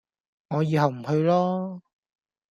[0.47, 1.81] 我以後唔去囉